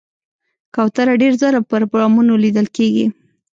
کوتره 0.75 1.13
ډېر 1.21 1.33
ځله 1.41 1.59
پر 1.69 1.81
بامونو 1.91 2.33
لیدل 2.43 2.67
کېږي. 2.75 3.05